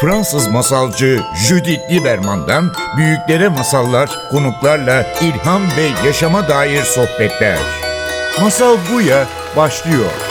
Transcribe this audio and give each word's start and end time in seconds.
Fransız 0.00 0.48
masalcı 0.48 1.20
Judith 1.34 1.90
Lieberman'dan 1.90 2.72
büyüklere 2.96 3.48
masallar, 3.48 4.10
konuklarla 4.30 5.06
ilham 5.20 5.62
ve 5.62 6.06
yaşama 6.06 6.48
dair 6.48 6.82
sohbetler. 6.82 7.58
Masal 8.40 8.76
Buya 8.92 9.26
başlıyor. 9.56 10.29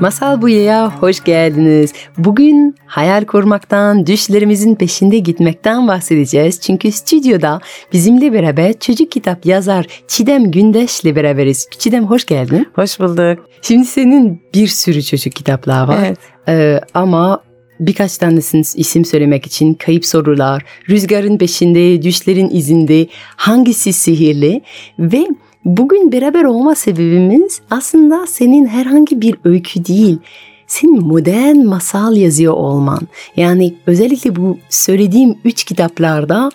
Masal 0.00 0.42
Buya'ya 0.42 0.90
hoş 1.00 1.24
geldiniz. 1.24 1.92
Bugün 2.18 2.74
hayal 2.86 3.24
kurmaktan, 3.24 4.06
düşlerimizin 4.06 4.74
peşinde 4.74 5.18
gitmekten 5.18 5.88
bahsedeceğiz. 5.88 6.60
Çünkü 6.60 6.92
stüdyoda 6.92 7.60
bizimle 7.92 8.32
beraber 8.32 8.78
çocuk 8.78 9.12
kitap 9.12 9.46
yazar 9.46 9.86
Çidem 10.08 10.50
Gündeş'le 10.50 11.04
beraberiz. 11.04 11.68
Çidem 11.78 12.04
hoş 12.04 12.26
geldin. 12.26 12.66
Hoş 12.74 13.00
bulduk. 13.00 13.48
Şimdi 13.62 13.86
senin 13.86 14.42
bir 14.54 14.66
sürü 14.66 15.02
çocuk 15.02 15.32
kitaplar 15.32 15.88
var. 15.88 15.98
Evet. 16.06 16.18
Ee, 16.48 16.80
ama 16.94 17.42
birkaç 17.80 18.18
tanesini 18.18 18.62
isim 18.74 19.04
söylemek 19.04 19.46
için 19.46 19.74
kayıp 19.74 20.06
sorular, 20.06 20.64
rüzgarın 20.88 21.38
peşinde, 21.38 22.02
düşlerin 22.02 22.50
izinde, 22.50 23.06
hangisi 23.36 23.92
sihirli 23.92 24.60
ve 24.98 25.26
bugün 25.66 26.12
beraber 26.12 26.44
olma 26.44 26.74
sebebimiz 26.74 27.60
aslında 27.70 28.26
senin 28.26 28.66
herhangi 28.66 29.20
bir 29.20 29.36
öykü 29.44 29.84
değil. 29.84 30.18
Senin 30.66 31.02
modern 31.02 31.56
masal 31.56 32.16
yazıyor 32.16 32.54
olman. 32.54 33.00
Yani 33.36 33.74
özellikle 33.86 34.36
bu 34.36 34.58
söylediğim 34.68 35.38
üç 35.44 35.64
kitaplarda 35.64 36.50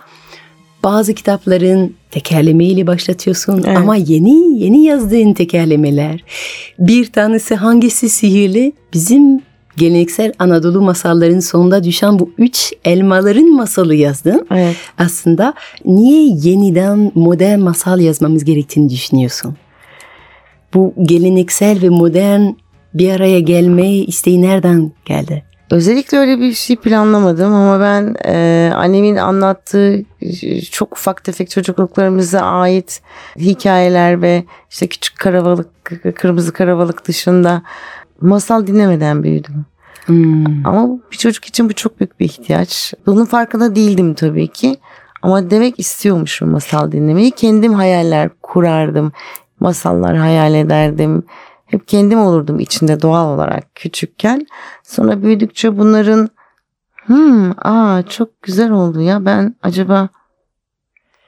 bazı 0.83 1.13
kitapların 1.13 1.95
tekerlemeyle 2.11 2.87
başlatıyorsun 2.87 3.63
Evet. 3.67 3.77
ama 3.77 3.95
yeni 3.95 4.63
yeni 4.63 4.83
yazdığın 4.83 5.33
tekerlemeler. 5.33 6.23
Bir 6.79 7.05
tanesi 7.05 7.55
hangisi 7.55 8.09
sihirli? 8.09 8.73
Bizim 8.93 9.41
geleneksel 9.77 10.33
Anadolu 10.39 10.81
masalların 10.81 11.39
sonunda 11.39 11.83
düşen 11.83 12.19
bu 12.19 12.31
üç 12.37 12.73
elmaların 12.85 13.51
masalı 13.51 13.95
yazdın. 13.95 14.47
Evet. 14.51 14.75
Aslında 14.97 15.53
niye 15.85 16.37
yeniden 16.41 17.11
modern 17.15 17.59
masal 17.59 17.99
yazmamız 17.99 18.43
gerektiğini 18.43 18.89
düşünüyorsun? 18.89 19.55
Bu 20.73 20.93
geleneksel 21.03 21.81
ve 21.81 21.89
modern 21.89 22.41
bir 22.93 23.11
araya 23.11 23.39
gelme 23.39 23.91
isteği 23.91 24.41
nereden 24.41 24.91
geldi? 25.05 25.43
Özellikle 25.71 26.17
öyle 26.17 26.39
bir 26.39 26.53
şey 26.53 26.75
planlamadım 26.75 27.53
ama 27.53 27.79
ben 27.79 28.15
e, 28.25 28.71
annemin 28.75 29.15
anlattığı 29.15 30.03
çok 30.71 30.93
ufak 30.93 31.23
tefek 31.23 31.49
çocukluklarımıza 31.49 32.39
ait 32.41 33.01
hikayeler 33.37 34.21
ve 34.21 34.43
işte 34.69 34.87
küçük 34.87 35.19
karabalık, 35.19 35.67
kırmızı 36.15 36.53
karabalık 36.53 37.07
dışında 37.07 37.63
masal 38.21 38.67
dinlemeden 38.67 39.23
büyüdüm. 39.23 39.65
Hmm. 40.05 40.67
Ama 40.67 40.89
bir 41.11 41.17
çocuk 41.17 41.45
için 41.45 41.69
bu 41.69 41.73
çok 41.73 41.99
büyük 41.99 42.19
bir 42.19 42.25
ihtiyaç. 42.25 42.93
Bunun 43.05 43.25
farkında 43.25 43.75
değildim 43.75 44.13
tabii 44.13 44.47
ki. 44.47 44.75
Ama 45.21 45.49
demek 45.49 45.79
istiyormuşum 45.79 46.49
masal 46.49 46.91
dinlemeyi. 46.91 47.31
Kendim 47.31 47.73
hayaller 47.73 48.29
kurardım. 48.41 49.11
Masallar 49.59 50.17
hayal 50.17 50.53
ederdim. 50.53 51.23
Hep 51.65 51.87
kendim 51.87 52.19
olurdum 52.19 52.59
içinde 52.59 53.01
doğal 53.01 53.35
olarak 53.35 53.75
küçükken. 53.75 54.47
Sonra 54.83 55.23
büyüdükçe 55.23 55.77
bunların 55.77 56.29
hmm, 57.05 57.51
aa 57.57 58.01
çok 58.09 58.41
güzel 58.41 58.71
oldu 58.71 59.01
ya 59.01 59.25
ben 59.25 59.55
acaba 59.63 60.09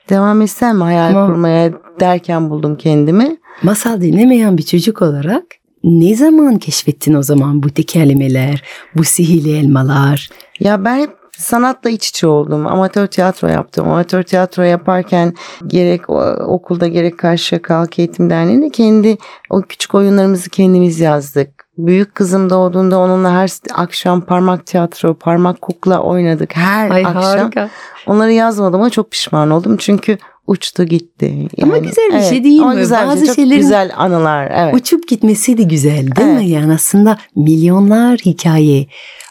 devam 0.09 0.41
etsem 0.41 0.77
mi 0.77 0.83
hayal 0.83 1.09
Ama- 1.09 1.27
kurmaya 1.27 1.71
derken 1.99 2.49
buldum 2.49 2.75
kendimi. 2.75 3.37
Masal 3.63 4.01
dinlemeyen 4.01 4.57
bir 4.57 4.63
çocuk 4.63 5.01
olarak 5.01 5.43
ne 5.83 6.15
zaman 6.15 6.57
keşfettin 6.57 7.13
o 7.13 7.23
zaman 7.23 7.63
bu 7.63 7.69
tekerlemeler, 7.69 8.63
bu 8.95 9.03
sihirli 9.03 9.57
elmalar? 9.57 10.29
Ya 10.59 10.85
ben 10.85 10.97
hep 10.99 11.09
sanatla 11.37 11.89
iç 11.89 12.09
içe 12.09 12.27
oldum. 12.27 12.67
Amatör 12.67 13.07
tiyatro 13.07 13.47
yaptım. 13.47 13.87
Amatör 13.87 14.23
tiyatro 14.23 14.63
yaparken 14.63 15.33
gerek 15.67 16.09
okulda 16.47 16.87
gerek 16.87 17.19
Karşıyaka 17.19 17.79
Halk 17.79 17.99
Eğitim 17.99 18.29
Derneği'nde 18.29 18.69
kendi 18.69 19.17
o 19.49 19.61
küçük 19.61 19.95
oyunlarımızı 19.95 20.49
kendimiz 20.49 20.99
yazdık. 20.99 21.63
Büyük 21.77 22.15
kızım 22.15 22.49
doğduğunda 22.49 22.99
onunla 22.99 23.31
her 23.31 23.49
akşam 23.73 24.21
parmak 24.21 24.65
tiyatro, 24.65 25.13
parmak 25.13 25.61
kukla 25.61 25.99
oynadık. 25.99 26.55
Her 26.55 26.91
Ay 26.91 27.05
akşam. 27.05 27.23
harika. 27.23 27.69
Onları 28.07 28.31
yazmadım 28.31 28.81
ama 28.81 28.89
çok 28.89 29.11
pişman 29.11 29.51
oldum. 29.51 29.77
Çünkü 29.77 30.17
uçtu 30.47 30.83
gitti. 30.83 31.47
Ama 31.61 31.77
güzel 31.77 32.11
bir 32.13 32.21
şey 32.21 32.43
değil 32.43 32.61
ama 32.61 32.73
mi? 32.73 32.79
Güzel 32.79 33.07
Bazı 33.07 33.17
şey. 33.17 33.27
Çok 33.27 33.35
şeylerin- 33.35 33.59
güzel 33.61 33.91
anılar. 33.97 34.51
Evet. 34.55 34.75
Uçup 34.75 35.07
gitmesi 35.07 35.57
de 35.57 35.63
güzel 35.63 36.15
değil 36.15 36.29
mi? 36.29 36.39
Evet. 36.39 36.49
Yani 36.49 36.73
aslında 36.73 37.17
milyonlar 37.35 38.17
hikaye. 38.19 38.87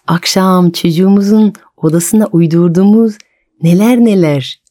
Akşam 0.06 0.70
çocuğumuzun 0.70 1.52
odasına 1.76 2.26
uydurduğumuz 2.32 3.18
neler 3.62 3.98
neler 3.98 4.62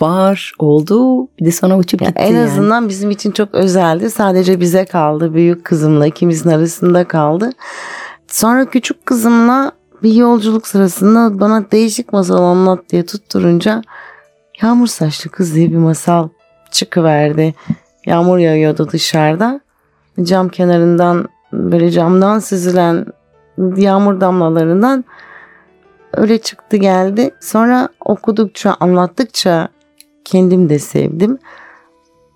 var 0.00 0.52
oldu 0.58 1.26
bir 1.40 1.44
de 1.44 1.52
sonra 1.52 1.78
uçup 1.78 2.00
gitti 2.00 2.12
en 2.16 2.34
yani. 2.34 2.44
azından 2.50 2.88
bizim 2.88 3.10
için 3.10 3.30
çok 3.30 3.54
özeldi. 3.54 4.10
Sadece 4.10 4.60
bize 4.60 4.84
kaldı. 4.84 5.34
Büyük 5.34 5.64
kızımla 5.64 6.06
ikimizin 6.06 6.50
arasında 6.50 7.04
kaldı. 7.08 7.52
Sonra 8.28 8.64
küçük 8.70 9.06
kızımla 9.06 9.72
bir 10.02 10.12
yolculuk 10.14 10.66
sırasında 10.68 11.40
bana 11.40 11.70
değişik 11.70 12.12
masal 12.12 12.42
anlat 12.42 12.78
diye 12.90 13.06
tutturunca 13.06 13.82
Yağmur 14.62 14.86
saçlı 14.86 15.30
kız 15.30 15.54
diye 15.54 15.70
bir 15.70 15.76
masal 15.76 16.28
çıkıverdi. 16.70 17.54
Yağmur 18.06 18.38
yağıyordu 18.38 18.88
dışarıda. 18.92 19.60
Cam 20.22 20.48
kenarından 20.48 21.28
böyle 21.52 21.90
camdan 21.90 22.38
süzülen 22.38 23.06
yağmur 23.76 24.20
damlalarından 24.20 25.04
öyle 26.14 26.38
çıktı 26.38 26.76
geldi. 26.76 27.30
Sonra 27.40 27.88
okudukça 28.04 28.76
anlattıkça 28.80 29.68
kendim 30.24 30.68
de 30.68 30.78
sevdim. 30.78 31.38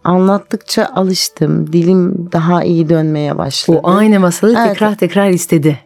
Anlattıkça 0.05 0.91
alıştım. 0.95 1.73
Dilim 1.73 2.29
daha 2.33 2.65
iyi 2.65 2.89
dönmeye 2.89 3.39
başladı. 3.39 3.81
O 3.83 3.91
aynı 3.91 4.21
masalı 4.21 4.55
Evet. 4.59 4.69
tekrar 4.69 4.95
tekrar 4.95 5.31
istedi. 5.31 5.79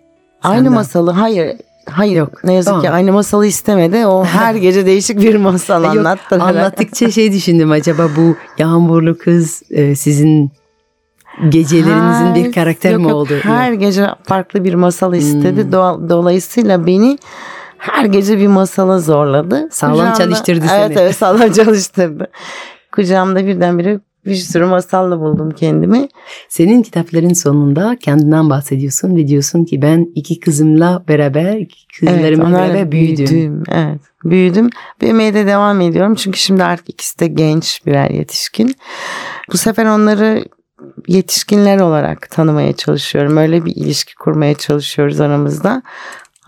Aynı 0.43 0.59
senden. 0.59 0.73
masalı 0.73 1.11
hayır 1.11 1.57
hayır 1.91 2.17
Yok, 2.17 2.45
ne 2.45 2.53
yazık 2.55 2.75
ki 2.75 2.81
tamam. 2.83 2.97
aynı 2.97 3.13
masalı 3.13 3.47
istemedi. 3.47 4.07
O 4.07 4.25
her 4.25 4.55
gece 4.55 4.87
değişik 4.87 5.21
bir 5.21 5.37
masal 5.37 5.85
Yok, 5.85 5.97
anlattı. 5.97 6.43
Anlattıkça 6.43 7.11
şey 7.11 7.33
düşündüm 7.33 7.71
acaba 7.71 8.09
bu 8.17 8.37
yağmurlu 8.59 9.19
kız 9.19 9.63
e, 9.71 9.95
sizin 9.95 10.51
gecelerinizin 11.49 12.35
bir 12.35 12.45
Her- 12.45 12.53
karakter 12.53 12.91
yok, 12.91 13.01
mi 13.01 13.09
yok, 13.09 13.15
oldu? 13.15 13.35
Her 13.43 13.73
gece 13.73 14.07
farklı 14.23 14.65
bir 14.65 14.75
masal 14.75 15.15
istedi. 15.15 15.65
Hmm. 15.65 15.73
Doğa- 15.73 16.09
Dolayısıyla 16.09 16.87
beni 16.87 17.19
her 17.79 18.05
gece 18.05 18.39
bir 18.39 18.47
masala 18.47 18.99
zorladı. 18.99 19.69
Sağlam 19.71 20.13
çalıştırdı 20.13 20.67
evet, 20.73 20.93
seni. 20.93 21.03
Evet 21.03 21.17
sağlam 21.17 21.53
çalıştırdı. 21.65 22.31
Kucağımda 22.93 23.47
birdenbire 23.47 24.01
bir 24.29 24.35
sürü 24.35 24.65
masalla 24.65 25.21
buldum 25.21 25.51
kendimi. 25.51 26.09
Senin 26.49 26.83
kitapların 26.83 27.33
sonunda 27.33 27.97
kendinden 28.01 28.51
bahsediyorsun 28.51 29.17
ve 29.17 29.29
diyorsun 29.29 29.65
ki 29.65 29.83
ben 29.83 30.07
iki 30.15 30.41
kızımla 30.41 31.05
beraber, 31.09 31.57
iki 31.57 31.87
kızlarımla 32.01 32.47
onlarla 32.47 32.75
beraber 32.75 32.93
büyüdüm. 32.93 33.63
Evet 33.71 34.01
büyüdüm. 34.25 34.71
Büyümeye 35.01 35.35
de 35.35 35.47
devam 35.47 35.81
ediyorum. 35.81 36.15
Çünkü 36.15 36.39
şimdi 36.39 36.65
artık 36.65 36.89
ikisi 36.89 37.19
de 37.19 37.27
genç 37.27 37.87
birer 37.87 38.11
yetişkin. 38.11 38.75
Bu 39.53 39.57
sefer 39.57 39.87
onları 39.87 40.45
yetişkinler 41.09 41.81
olarak 41.81 42.31
tanımaya 42.31 42.73
çalışıyorum. 42.73 43.37
Öyle 43.37 43.65
bir 43.65 43.77
ilişki 43.77 44.15
kurmaya 44.15 44.55
çalışıyoruz 44.55 45.21
aramızda. 45.21 45.83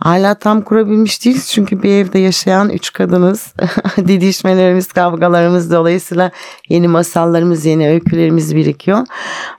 Hala 0.00 0.34
tam 0.34 0.62
kurabilmiş 0.62 1.24
değiliz 1.24 1.48
çünkü 1.48 1.82
bir 1.82 1.90
evde 1.90 2.18
yaşayan 2.18 2.68
üç 2.68 2.92
kadınız. 2.92 3.54
Didişmelerimiz, 3.96 4.92
kavgalarımız 4.92 5.72
dolayısıyla 5.72 6.30
yeni 6.68 6.88
masallarımız, 6.88 7.64
yeni 7.64 7.88
öykülerimiz 7.88 8.56
birikiyor. 8.56 9.06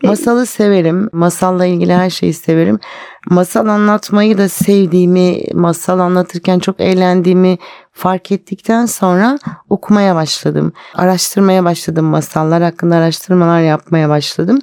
Masalı 0.03 0.45
severim. 0.45 1.09
Masalla 1.13 1.65
ilgili 1.65 1.93
her 1.93 2.09
şeyi 2.09 2.33
severim. 2.33 2.79
Masal 3.29 3.67
anlatmayı 3.67 4.37
da 4.37 4.49
sevdiğimi, 4.49 5.41
masal 5.53 5.99
anlatırken 5.99 6.59
çok 6.59 6.79
eğlendiğimi 6.79 7.57
fark 7.93 8.31
ettikten 8.31 8.85
sonra 8.85 9.39
okumaya 9.69 10.15
başladım. 10.15 10.73
Araştırmaya 10.95 11.63
başladım. 11.63 12.05
Masallar 12.05 12.63
hakkında 12.63 12.95
araştırmalar 12.95 13.61
yapmaya 13.61 14.09
başladım. 14.09 14.59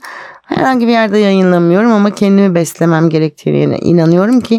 Herhangi 0.48 0.86
bir 0.86 0.92
yerde 0.92 1.18
yayınlamıyorum 1.18 1.92
ama 1.92 2.10
kendimi 2.10 2.54
beslemem 2.54 3.08
gerektiğine 3.10 3.78
inanıyorum 3.78 4.40
ki 4.40 4.58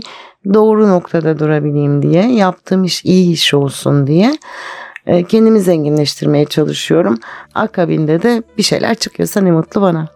doğru 0.53 0.89
noktada 0.89 1.39
durabileyim 1.39 2.01
diye. 2.01 2.23
Yaptığım 2.31 2.83
iş 2.83 3.05
iyi 3.05 3.31
iş 3.33 3.53
olsun 3.53 4.07
diye. 4.07 4.37
E, 5.07 5.23
Kendimi 5.23 5.59
zenginleştirmeye 5.59 6.45
çalışıyorum. 6.45 7.19
Akabinde 7.55 8.21
de 8.23 8.43
bir 8.57 8.63
şeyler 8.63 8.95
çıkıyorsa 8.95 9.41
ne 9.41 9.51
mutlu 9.51 9.81
bana. 9.81 10.07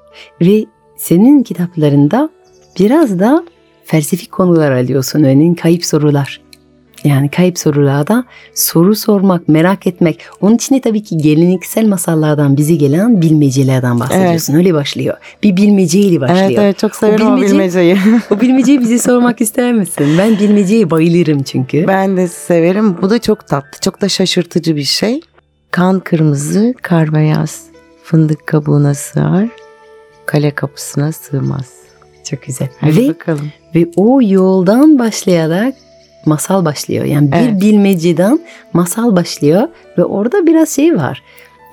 Ve 0.42 0.66
senin 0.98 1.44
kitaplarında 1.44 2.30
biraz 2.80 3.20
da 3.20 3.44
felsefik 3.86 4.32
konular 4.32 4.72
alıyorsun. 4.72 5.24
Örneğin 5.24 5.56
kayıp 5.56 5.86
sorular. 5.86 6.42
Yani 7.04 7.30
kayıp 7.30 7.60
sorularda 7.60 8.26
soru 8.56 8.96
sormak, 8.96 9.48
merak 9.48 9.88
etmek. 9.88 10.26
Onun 10.42 10.56
için 10.56 10.76
de 10.76 10.82
tabii 10.82 11.04
ki 11.04 11.18
geleneksel 11.18 11.88
masallardan 11.88 12.58
bize 12.58 12.76
gelen 12.76 13.22
bilmecelerden 13.22 14.00
bahsediyorsun. 14.00 14.54
Öyle 14.54 14.74
başlıyor. 14.74 15.18
Bir 15.44 15.56
bilmeceyle 15.56 16.22
başlıyor. 16.22 16.44
Evet 16.46 16.60
evet 16.60 16.78
çok 16.80 16.96
severim 16.96 17.28
o, 17.28 17.38
bilmece- 17.38 17.54
bilmeceyi. 17.54 17.98
O 18.32 18.42
bilmeceyi 18.42 18.80
bize 18.82 19.00
sormak 19.00 19.42
ister 19.42 19.74
misin? 19.74 20.06
Ben 20.18 20.40
bilmeceye 20.40 20.90
bayılırım 20.90 21.44
çünkü. 21.44 21.88
ben 21.88 22.18
de 22.18 22.28
severim. 22.28 22.96
Bu 23.02 23.10
da 23.10 23.20
çok 23.20 23.48
tatlı, 23.48 23.80
çok 23.82 24.02
da 24.02 24.10
şaşırtıcı 24.10 24.76
bir 24.76 24.84
şey. 24.84 25.22
Kan 25.72 26.00
kırmızı, 26.00 26.74
kar 26.82 27.14
beyaz. 27.14 27.62
Fındık 28.04 28.48
kabuğuna 28.48 28.94
sığar, 28.94 29.48
kale 30.26 30.52
kapısına 30.52 31.12
sığmaz. 31.12 31.70
Çok 32.30 32.42
güzel. 32.44 32.68
Hadi 32.80 32.98
Ve, 33.04 33.10
bakalım. 33.10 33.52
ve 33.76 33.86
o 33.96 34.20
yoldan 34.24 35.00
başlayarak 35.00 35.76
masal 36.26 36.66
başlıyor. 36.66 37.06
Yani 37.06 37.32
bir 37.32 37.38
Evet. 37.38 37.62
bilmeceden 37.62 38.40
masal 38.74 39.16
başlıyor 39.16 39.68
ve 39.98 40.04
orada 40.04 40.48
biraz 40.48 40.70
şey 40.70 40.96
var. 40.98 41.24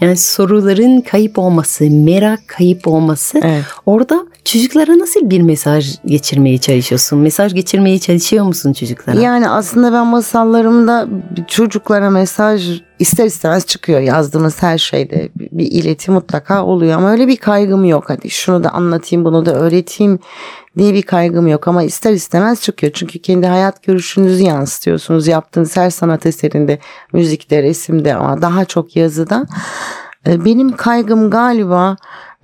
Yani 0.00 0.16
soruların 0.16 1.00
kayıp 1.00 1.38
olması, 1.38 1.84
merak 1.90 2.40
kayıp 2.48 2.88
olması. 2.88 3.40
Evet. 3.44 3.64
Orada 3.86 4.26
çocuklara 4.44 4.98
nasıl 4.98 5.30
bir 5.30 5.40
mesaj 5.40 5.96
geçirmeye 6.04 6.58
çalışıyorsun? 6.58 7.18
Mesaj 7.18 7.54
geçirmeye 7.54 7.98
çalışıyor 7.98 8.44
musun 8.44 8.72
çocuklara? 8.72 9.20
Yani 9.20 9.48
aslında 9.48 9.92
ben 9.92 10.06
masallarımda 10.06 11.08
çocuklara 11.48 12.10
mesaj 12.10 12.82
ister 12.98 13.24
istemez 13.24 13.66
çıkıyor. 13.66 14.00
Yazdığımız 14.00 14.62
her 14.62 14.78
şeyde 14.78 15.28
bir 15.36 15.66
ileti 15.66 16.10
mutlaka 16.10 16.64
oluyor 16.64 16.92
ama 16.96 17.10
öyle 17.10 17.28
bir 17.28 17.36
kaygım 17.36 17.84
yok. 17.84 18.04
Hadi 18.06 18.30
şunu 18.30 18.64
da 18.64 18.70
anlatayım 18.70 19.24
bunu 19.24 19.46
da 19.46 19.54
öğreteyim 19.54 20.18
diye 20.78 20.94
bir 20.94 21.02
kaygım 21.02 21.46
yok 21.46 21.68
ama 21.68 21.82
ister 21.82 22.12
istemez 22.12 22.62
çıkıyor. 22.62 22.92
Çünkü 22.92 23.18
kendi 23.18 23.46
hayat 23.46 23.82
görüşünüzü 23.82 24.42
yansıtıyorsunuz. 24.42 25.26
Yaptığınız 25.26 25.76
her 25.76 25.90
sanat 25.90 26.26
eserinde, 26.26 26.78
müzikte, 27.12 27.62
resimde 27.62 28.14
ama 28.14 28.42
daha 28.42 28.64
çok 28.64 28.96
yazıda. 28.96 29.46
E, 30.26 30.44
Benim 30.44 30.76
kaygım 30.76 31.30
galiba 31.30 31.96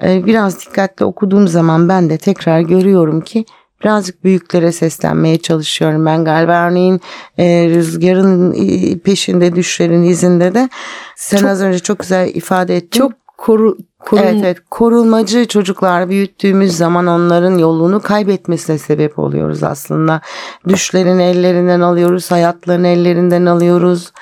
e, 0.02 0.26
biraz 0.26 0.60
dikkatli 0.60 1.04
okuduğum 1.04 1.48
zaman 1.48 1.88
ben 1.88 2.10
de 2.10 2.18
tekrar 2.18 2.60
görüyorum 2.60 3.20
ki 3.20 3.44
birazcık 3.82 4.24
büyüklere 4.24 4.72
seslenmeye 4.72 5.38
çalışıyorum. 5.38 6.06
Ben 6.06 6.24
galiba 6.24 6.68
örneğin 6.68 7.00
e, 7.38 7.68
rüzgarın 7.68 8.52
peşinde 8.98 9.56
düşlerin 9.56 10.02
izinde 10.02 10.54
de 10.54 10.68
sen 11.16 11.36
Çok- 11.38 11.48
az 11.50 11.62
önce 11.62 11.78
çok 11.78 11.98
güzel 11.98 12.28
ifade 12.34 12.76
ettin. 12.76 12.98
Çok 12.98 13.12
koru, 13.38 13.76
korun, 13.98 14.22
Evet, 14.22 14.34
evet 14.40 14.56
korunmacı 14.70 15.46
çocuklar 15.46 16.08
büyüttüğümüz 16.08 16.76
zaman 16.76 17.06
onların 17.06 17.58
yolunu 17.58 18.00
kaybetmesine 18.00 18.78
sebep 18.78 19.18
oluyoruz 19.18 19.62
aslında. 19.62 20.20
Düşlerin 20.68 21.18
ellerinden 21.18 21.80
alıyoruz, 21.80 22.30
hayatların 22.30 22.84
ellerinden 22.84 23.46
alıyoruz, 23.46 24.12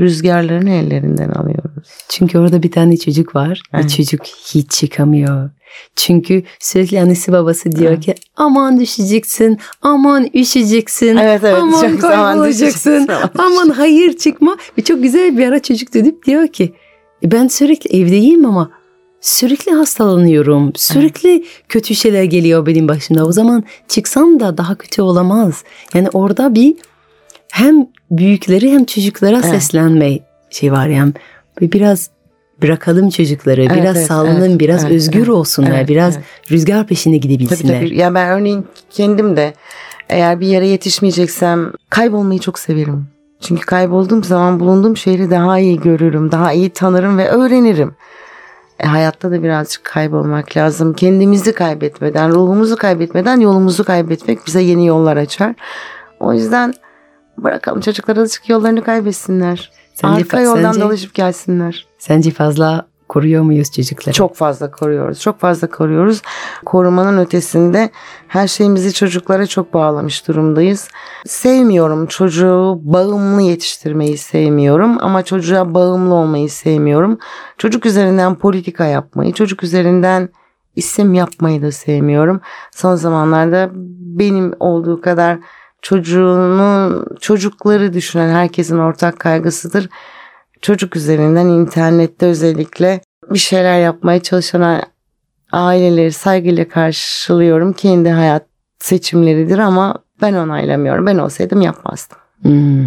rüzgarların 0.00 0.66
ellerinden 0.66 1.28
alıyoruz. 1.30 1.88
Çünkü 2.08 2.38
orada 2.38 2.62
bir 2.62 2.70
tane 2.70 2.96
çocuk 2.96 3.34
var 3.34 3.62
ve 3.74 3.78
Evet. 3.78 3.90
çocuk 3.90 4.20
hiç 4.26 4.70
çıkamıyor. 4.70 5.50
Çünkü 5.96 6.42
sürekli 6.60 7.00
annesi 7.00 7.32
babası 7.32 7.72
diyor 7.72 7.92
Evet. 7.92 8.04
ki 8.04 8.14
aman 8.36 8.80
düşeceksin, 8.80 9.58
aman 9.82 10.26
üşüyeceksin, 10.34 11.16
Evet 11.16 11.40
evet. 11.44 11.54
aman 11.60 11.96
kaybolacaksın, 11.98 13.08
aman 13.38 13.68
hayır 13.68 14.16
çıkma. 14.18 14.56
Ve 14.78 14.82
çok 14.82 15.02
güzel 15.02 15.38
bir 15.38 15.46
ara 15.46 15.62
çocuk 15.62 15.94
dönüp 15.94 16.26
diyor 16.26 16.48
ki 16.48 16.72
"E 17.24 17.30
ben 17.32 17.48
sürekli 17.48 18.00
evdeyim 18.02 18.44
ama 18.46 18.70
sürekli 19.20 19.72
hastalanıyorum. 19.72 20.72
Sürekli 20.76 21.44
kötü 21.68 21.94
şeyler 21.94 22.24
geliyor 22.24 22.66
benim 22.66 22.88
başımda. 22.88 23.26
O 23.26 23.32
zaman 23.32 23.64
çıksam 23.88 24.40
da 24.40 24.56
daha 24.58 24.74
kötü 24.74 25.02
olamaz. 25.02 25.64
Yani 25.94 26.08
orada 26.12 26.54
bir 26.54 26.74
hem 27.50 27.86
büyükleri 28.10 28.72
hem 28.72 28.84
çocuklara 28.84 29.36
Evet. 29.36 29.44
seslenme 29.44 30.18
şey 30.50 30.72
var 30.72 30.86
yani. 30.86 31.12
Bir 31.60 31.72
biraz 31.72 32.10
bırakalım 32.62 33.10
çocukları, 33.10 33.62
Evet, 33.62 33.76
biraz 33.76 33.96
evet, 33.96 34.06
sallanın, 34.06 34.50
evet, 34.50 34.60
biraz 34.60 34.84
evet, 34.84 34.94
özgür 34.94 35.18
evet, 35.18 35.28
olsunlar, 35.28 35.78
evet, 35.78 35.88
biraz 35.88 36.16
evet. 36.16 36.24
rüzgar 36.50 36.86
peşinde 36.86 37.20
Tabii 37.20 37.28
gidebilsinler. 37.28 37.80
tabii. 37.80 37.96
Ya 37.96 38.14
ben 38.14 38.28
örneğin 38.28 38.66
kendim 38.90 39.36
de 39.36 39.54
eğer 40.08 40.40
bir 40.40 40.46
yere 40.46 40.66
yetişmeyeceksem 40.66 41.72
kaybolmayı 41.90 42.40
çok 42.40 42.58
severim. 42.58 43.06
Çünkü 43.40 43.66
kaybolduğum 43.66 44.24
zaman 44.24 44.60
bulunduğum 44.60 44.96
şehri 44.96 45.30
daha 45.30 45.58
iyi 45.58 45.80
görürüm, 45.80 46.32
daha 46.32 46.52
iyi 46.52 46.70
tanırım 46.70 47.18
ve 47.18 47.28
öğrenirim. 47.28 47.94
E, 48.80 48.86
hayatta 48.86 49.30
da 49.30 49.42
birazcık 49.42 49.84
kaybolmak 49.84 50.56
lazım. 50.56 50.94
Kendimizi 50.94 51.52
kaybetmeden, 51.54 52.30
ruhumuzu 52.30 52.76
kaybetmeden 52.76 53.40
yolumuzu 53.40 53.84
kaybetmek 53.84 54.46
bize 54.46 54.60
yeni 54.60 54.86
yollar 54.86 55.16
açar. 55.16 55.54
O 56.20 56.32
yüzden 56.32 56.74
bırakalım 57.44 57.80
çocuklar 57.80 58.16
azıcık 58.16 58.48
yollarını 58.48 58.84
kaybetsinler. 58.84 59.70
Sence- 59.94 60.22
Arka 60.22 60.40
yoldan 60.40 60.72
sence- 60.72 60.80
dolaşıp 60.84 61.14
gelsinler. 61.14 61.86
Sence 61.98 62.30
fazla 62.30 62.86
koruyor 63.08 63.42
muyuz 63.42 63.72
çocukları? 63.72 64.14
Çok 64.14 64.36
fazla 64.36 64.70
koruyoruz. 64.70 65.20
Çok 65.20 65.40
fazla 65.40 65.70
koruyoruz. 65.70 66.22
Korumanın 66.64 67.18
ötesinde 67.18 67.90
her 68.28 68.48
şeyimizi 68.48 68.92
çocuklara 68.92 69.46
çok 69.46 69.74
bağlamış 69.74 70.28
durumdayız. 70.28 70.88
Sevmiyorum 71.26 72.06
çocuğu 72.06 72.80
bağımlı 72.82 73.42
yetiştirmeyi 73.42 74.18
sevmiyorum 74.18 74.96
ama 75.00 75.22
çocuğa 75.24 75.74
bağımlı 75.74 76.14
olmayı 76.14 76.50
sevmiyorum. 76.50 77.18
Çocuk 77.58 77.86
üzerinden 77.86 78.34
politika 78.34 78.84
yapmayı, 78.84 79.32
çocuk 79.32 79.62
üzerinden 79.62 80.28
isim 80.76 81.14
yapmayı 81.14 81.62
da 81.62 81.72
sevmiyorum. 81.72 82.40
Son 82.72 82.94
zamanlarda 82.94 83.70
benim 84.18 84.52
olduğu 84.60 85.00
kadar 85.00 85.38
çocuğunu, 85.82 87.04
çocukları 87.20 87.92
düşünen 87.92 88.34
herkesin 88.34 88.78
ortak 88.78 89.18
kaygısıdır 89.18 89.88
çocuk 90.62 90.96
üzerinden 90.96 91.46
internette 91.46 92.26
özellikle 92.26 93.00
bir 93.30 93.38
şeyler 93.38 93.80
yapmaya 93.80 94.22
çalışan 94.22 94.82
aileleri 95.52 96.12
saygıyla 96.12 96.68
karşılıyorum. 96.68 97.72
Kendi 97.72 98.08
hayat 98.08 98.46
seçimleridir 98.78 99.58
ama 99.58 99.94
ben 100.22 100.34
onaylamıyorum. 100.34 101.06
Ben 101.06 101.18
olsaydım 101.18 101.60
yapmazdım. 101.60 102.18
Hmm. 102.42 102.86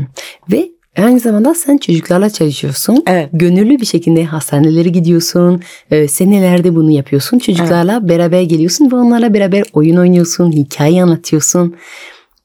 Ve 0.51 0.69
aynı 0.97 1.19
zamanda 1.19 1.53
sen 1.53 1.77
çocuklarla 1.77 2.29
çalışıyorsun. 2.29 3.03
Evet. 3.07 3.29
Gönüllü 3.33 3.79
bir 3.79 3.85
şekilde 3.85 4.25
hastanelere 4.25 4.89
gidiyorsun. 4.89 5.61
E, 5.91 6.07
senelerde 6.07 6.75
bunu 6.75 6.91
yapıyorsun. 6.91 7.39
Çocuklarla 7.39 8.09
beraber 8.09 8.41
geliyorsun 8.41 8.91
ve 8.91 8.95
onlarla 8.95 9.33
beraber 9.33 9.63
oyun 9.73 9.97
oynuyorsun, 9.97 10.51
hikaye 10.51 11.03
anlatıyorsun. 11.03 11.75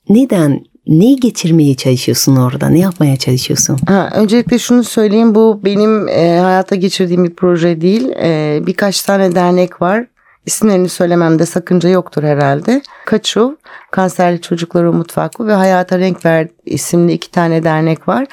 Neden? 0.08 0.64
Neyi 0.86 1.16
geçirmeye 1.16 1.74
çalışıyorsun 1.74 2.36
orada? 2.36 2.68
Ne 2.68 2.78
yapmaya 2.78 3.16
çalışıyorsun? 3.16 3.78
Ha, 3.86 4.10
öncelikle 4.14 4.58
şunu 4.58 4.84
söyleyeyim 4.84 5.34
bu 5.34 5.60
benim 5.64 6.08
e, 6.08 6.38
hayata 6.38 6.74
geçirdiğim 6.74 7.24
bir 7.24 7.34
proje 7.34 7.80
değil. 7.80 8.08
E, 8.22 8.60
birkaç 8.66 9.02
tane 9.02 9.34
dernek 9.34 9.82
var. 9.82 10.06
İsimlerini 10.46 10.88
söylememde 10.88 11.46
sakınca 11.46 11.88
yoktur 11.88 12.22
herhalde. 12.22 12.82
Kaçuv, 13.06 13.52
Kanserli 13.90 14.40
Çocuklar 14.40 14.84
Umut 14.84 15.18
Vakfı 15.18 15.46
ve 15.46 15.52
Hayata 15.52 15.98
Renk 15.98 16.24
Ver 16.24 16.48
isimli 16.66 17.12
iki 17.12 17.30
tane 17.30 17.64
dernek 17.64 18.08
var. 18.08 18.26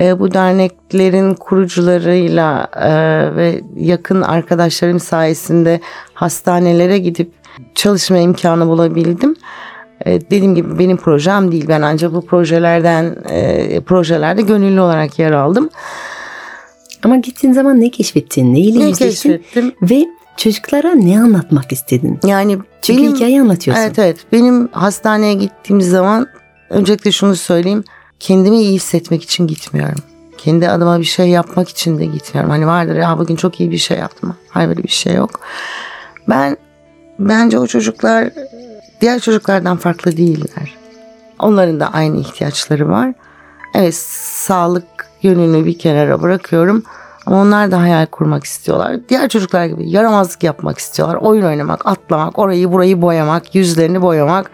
E, 0.00 0.20
bu 0.20 0.34
derneklerin 0.34 1.34
kurucularıyla 1.34 2.68
e, 2.76 2.90
ve 3.36 3.60
yakın 3.76 4.22
arkadaşlarım 4.22 5.00
sayesinde 5.00 5.80
hastanelere 6.14 6.98
gidip 6.98 7.32
çalışma 7.74 8.18
imkanı 8.18 8.66
bulabildim. 8.66 9.36
E, 10.06 10.20
dediğim 10.20 10.54
gibi 10.54 10.78
benim 10.78 10.96
projem 10.96 11.52
değil. 11.52 11.64
Ben 11.68 11.82
ancak 11.82 12.12
bu 12.12 12.26
projelerden 12.26 13.16
e, 13.28 13.80
projelerde 13.80 14.42
gönüllü 14.42 14.80
olarak 14.80 15.18
yer 15.18 15.32
aldım. 15.32 15.70
Ama 17.04 17.16
gittiğin 17.16 17.54
zaman 17.54 17.80
ne 17.80 17.90
keşfettin? 17.90 18.54
Neyle 18.54 18.86
Ne 18.86 18.92
keşfettim? 18.92 19.72
Ve 19.82 20.04
çocuklara 20.36 20.94
ne 20.94 21.20
anlatmak 21.20 21.72
istedin? 21.72 22.20
Yani 22.24 22.58
Çünkü 22.82 23.02
benim, 23.02 23.14
hikaye 23.14 23.40
anlatıyorsun. 23.40 23.82
Evet 23.82 23.98
evet. 23.98 24.16
Benim 24.32 24.68
hastaneye 24.72 25.34
gittiğim 25.34 25.80
zaman 25.80 26.26
öncelikle 26.70 27.12
şunu 27.12 27.36
söyleyeyim. 27.36 27.84
Kendimi 28.20 28.56
iyi 28.56 28.74
hissetmek 28.74 29.22
için 29.22 29.46
gitmiyorum. 29.46 30.02
Kendi 30.38 30.68
adıma 30.68 30.98
bir 30.98 31.04
şey 31.04 31.28
yapmak 31.28 31.68
için 31.68 31.98
de 31.98 32.06
gitmiyorum. 32.06 32.50
Hani 32.50 32.66
vardır 32.66 32.96
ya 32.96 33.18
bugün 33.18 33.36
çok 33.36 33.60
iyi 33.60 33.70
bir 33.70 33.78
şey 33.78 33.98
yaptım. 33.98 34.36
Hayır 34.48 34.68
böyle 34.68 34.82
bir 34.82 34.88
şey 34.88 35.14
yok. 35.14 35.40
Ben 36.28 36.56
bence 37.18 37.58
o 37.58 37.66
çocuklar 37.66 38.30
diğer 39.00 39.20
çocuklardan 39.20 39.76
farklı 39.76 40.16
değiller. 40.16 40.76
Onların 41.38 41.80
da 41.80 41.92
aynı 41.92 42.16
ihtiyaçları 42.16 42.88
var. 42.88 43.12
Evet 43.74 43.94
sağlık 43.94 44.84
yönünü 45.22 45.66
bir 45.66 45.78
kenara 45.78 46.22
bırakıyorum. 46.22 46.82
Ama 47.26 47.40
onlar 47.40 47.70
da 47.70 47.80
hayal 47.80 48.06
kurmak 48.06 48.44
istiyorlar. 48.44 48.96
Diğer 49.08 49.28
çocuklar 49.28 49.66
gibi 49.66 49.90
yaramazlık 49.90 50.42
yapmak 50.42 50.78
istiyorlar. 50.78 51.16
Oyun 51.16 51.42
oynamak, 51.42 51.86
atlamak, 51.86 52.38
orayı 52.38 52.72
burayı 52.72 53.02
boyamak, 53.02 53.54
yüzlerini 53.54 54.02
boyamak, 54.02 54.50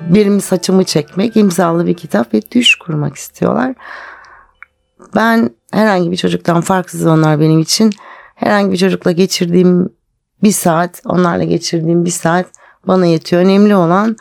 benim 0.00 0.40
saçımı 0.40 0.84
çekmek, 0.84 1.36
imzalı 1.36 1.86
bir 1.86 1.94
kitap 1.94 2.34
ve 2.34 2.42
düş 2.52 2.76
kurmak 2.76 3.16
istiyorlar. 3.16 3.74
Ben 5.14 5.50
herhangi 5.72 6.10
bir 6.10 6.16
çocuktan 6.16 6.60
farksız 6.60 7.06
onlar 7.06 7.40
benim 7.40 7.60
için. 7.60 7.92
Herhangi 8.34 8.72
bir 8.72 8.76
çocukla 8.76 9.12
geçirdiğim 9.12 9.88
bir 10.42 10.52
saat, 10.52 11.02
onlarla 11.04 11.44
geçirdiğim 11.44 12.04
bir 12.04 12.10
saat 12.10 12.46
bana 12.86 13.06
yetiyor. 13.06 13.42
Önemli 13.42 13.74
olan 13.74 14.16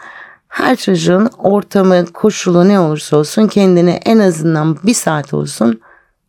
her 0.48 0.76
çocuğun 0.76 1.30
ortamı, 1.38 2.06
koşulu 2.06 2.68
ne 2.68 2.80
olursa 2.80 3.18
olsun 3.18 3.48
kendini 3.48 4.00
en 4.06 4.20
azından 4.20 4.78
bir 4.84 4.94
saat 4.94 5.34
olsun 5.34 5.82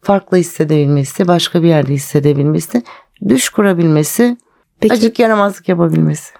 farklı 0.02 0.36
hissedebilmesi, 0.36 1.28
başka 1.28 1.62
bir 1.62 1.68
yerde 1.68 1.92
hissedebilmesi, 1.94 2.82
düş 3.28 3.48
kurabilmesi, 3.48 4.36
Peki- 4.80 4.94
acık 4.94 5.18
yaramazlık 5.18 5.68
yapabilmesi. 5.68 6.32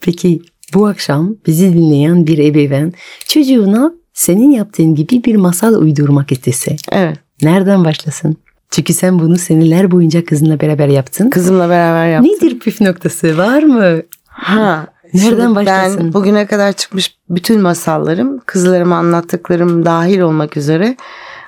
Peki 0.00 0.42
bu 0.74 0.86
akşam 0.86 1.36
bizi 1.46 1.72
dinleyen 1.72 2.26
bir 2.26 2.38
ebeveyn 2.38 2.92
çocuğuna 3.26 3.92
senin 4.12 4.50
yaptığın 4.50 4.94
gibi 4.94 5.24
bir 5.24 5.36
masal 5.36 5.74
uydurmak 5.74 6.32
istese 6.32 6.76
Evet. 6.92 7.16
nereden 7.42 7.84
başlasın? 7.84 8.36
Çünkü 8.70 8.94
sen 8.94 9.18
bunu 9.18 9.38
seneler 9.38 9.90
boyunca 9.90 10.24
kızınla 10.24 10.60
beraber 10.60 10.88
yaptın. 10.88 11.30
Kızımla 11.30 11.68
beraber 11.68 12.08
yaptım. 12.08 12.32
Nedir 12.32 12.58
püf 12.58 12.80
noktası 12.80 13.38
var 13.38 13.62
mı? 13.62 14.02
Ha. 14.26 14.86
Nereden 15.14 15.54
başlasın? 15.54 16.00
Ben 16.00 16.12
bugüne 16.12 16.46
kadar 16.46 16.72
çıkmış 16.72 17.16
bütün 17.30 17.60
masallarım, 17.60 18.40
kızlarıma 18.46 18.96
anlattıklarım 18.96 19.84
dahil 19.84 20.20
olmak 20.20 20.56
üzere 20.56 20.96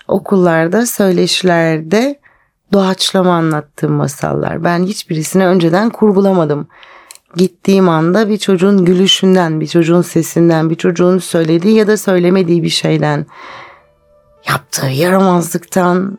okullarda, 0.08 0.86
söyleşilerde 0.86 2.18
doğaçlama 2.72 3.34
anlattığım 3.34 3.92
masallar. 3.92 4.64
Ben 4.64 4.84
hiçbirisini 4.84 5.46
önceden 5.46 5.90
kurgulamadım. 5.90 6.66
Gittiğim 7.36 7.88
anda 7.88 8.28
bir 8.28 8.38
çocuğun 8.38 8.84
gülüşünden, 8.84 9.60
bir 9.60 9.66
çocuğun 9.66 10.02
sesinden, 10.02 10.70
bir 10.70 10.74
çocuğun 10.74 11.18
söylediği 11.18 11.76
ya 11.76 11.86
da 11.86 11.96
söylemediği 11.96 12.62
bir 12.62 12.68
şeyden, 12.68 13.26
yaptığı 14.48 14.86
yaramazlıktan, 14.86 16.18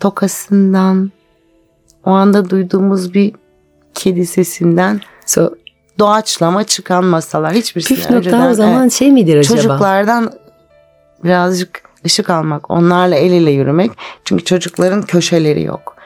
tokasından, 0.00 1.10
o 2.04 2.10
anda 2.10 2.50
duyduğumuz 2.50 3.14
bir 3.14 3.32
kedi 3.94 4.26
sesinden 4.26 5.00
So, 5.30 5.50
doğaçlama 5.98 6.64
çıkan 6.64 7.04
masalar. 7.04 7.54
Hiçbirisini 7.54 7.96
püf 7.96 8.04
nokta 8.04 8.16
önceden 8.16 8.50
o 8.50 8.54
zaman 8.54 8.82
evet, 8.82 8.92
şey 8.92 9.12
midir 9.12 9.36
acaba? 9.36 9.56
çocuklardan 9.56 10.32
birazcık 11.24 11.82
ışık 12.06 12.30
almak, 12.30 12.70
onlarla 12.70 13.14
el 13.14 13.32
ele 13.32 13.50
yürümek. 13.50 13.90
Çünkü 14.24 14.44
çocukların 14.44 15.02
köşeleri 15.02 15.62
yok. 15.62 15.96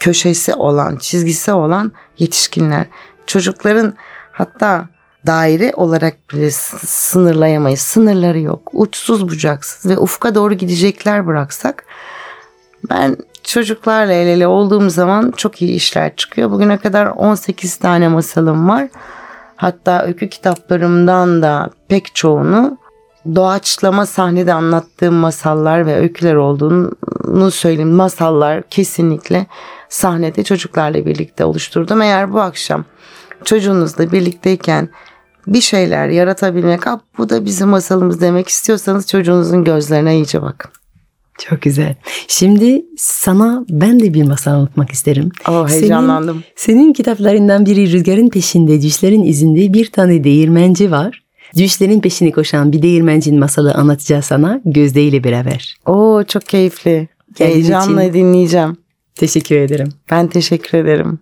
Köşesi 0.00 0.54
olan, 0.54 0.96
çizgisi 0.96 1.52
olan 1.52 1.92
yetişkinler. 2.18 2.86
Çocukların 3.26 3.94
hatta 4.32 4.88
daire 5.26 5.72
olarak 5.76 6.16
bile 6.32 6.50
sınırlayamayız. 6.50 7.80
Sınırları 7.80 8.40
yok. 8.40 8.70
Uçsuz 8.72 9.28
bucaksız 9.28 9.90
ve 9.90 9.98
ufka 9.98 10.34
doğru 10.34 10.54
gidecekler 10.54 11.26
bıraksak 11.26 11.84
ben 12.90 13.16
çocuklarla 13.42 14.12
el 14.12 14.26
ele 14.26 14.46
olduğum 14.46 14.90
zaman 14.90 15.30
çok 15.36 15.62
iyi 15.62 15.74
işler 15.74 16.16
çıkıyor. 16.16 16.50
Bugüne 16.50 16.78
kadar 16.78 17.06
18 17.06 17.76
tane 17.76 18.08
masalım 18.08 18.68
var. 18.68 18.88
Hatta 19.56 20.02
öykü 20.02 20.28
kitaplarımdan 20.28 21.42
da 21.42 21.70
pek 21.88 22.14
çoğunu 22.14 22.78
doğaçlama 23.34 24.06
sahnede 24.06 24.52
anlattığım 24.52 25.14
masallar 25.14 25.86
ve 25.86 25.96
öyküler 25.96 26.34
olduğunu 26.34 27.50
söyleyeyim. 27.50 27.92
Masallar 27.92 28.62
kesinlikle 28.62 29.46
sahnede 29.88 30.44
çocuklarla 30.44 31.06
birlikte 31.06 31.44
oluşturdum. 31.44 32.02
Eğer 32.02 32.32
bu 32.32 32.40
akşam 32.40 32.84
çocuğunuzla 33.44 34.12
birlikteyken 34.12 34.88
bir 35.46 35.60
şeyler 35.60 36.08
yaratabilmek, 36.08 36.86
"Ah, 36.86 36.98
bu 37.18 37.28
da 37.28 37.44
bizim 37.44 37.68
masalımız 37.68 38.20
demek 38.20 38.48
istiyorsanız 38.48 39.06
çocuğunuzun 39.06 39.64
gözlerine 39.64 40.16
iyice 40.16 40.42
bakın. 40.42 40.70
Çok 41.38 41.62
güzel. 41.62 41.94
Şimdi 42.28 42.82
sana 42.96 43.64
ben 43.70 44.00
de 44.00 44.14
bir 44.14 44.22
masal 44.22 44.52
anlatmak 44.52 44.90
isterim. 44.90 45.30
Oh 45.48 45.68
Senin- 45.68 45.80
heyecanlandım. 45.80 46.44
Senin 46.56 46.92
kitaplarından 46.92 47.66
biri 47.66 47.92
Rüzgarın 47.92 48.28
Peşinde, 48.28 48.82
Düşlerin 48.82 49.22
izinde 49.22 49.72
bir 49.72 49.90
tane 49.90 50.24
değirmenci 50.24 50.90
var. 50.90 51.22
Düşlerin 51.56 52.00
peşini 52.00 52.32
koşan 52.32 52.72
bir 52.72 52.82
değirmencinin 52.82 53.38
masalı 53.40 53.72
anlatacağız 53.74 54.24
sana 54.24 54.60
Gözde 54.64 55.02
ile 55.02 55.24
beraber. 55.24 55.76
Oo 55.86 56.22
çok 56.28 56.46
keyifli. 56.46 57.08
Geldiğin 57.38 57.54
Heyecanla 57.62 58.02
için- 58.04 58.14
dinleyeceğim. 58.14 58.76
Teşekkür 59.14 59.56
ederim. 59.56 59.88
Ben 60.10 60.28
teşekkür 60.28 60.78
ederim. 60.78 61.18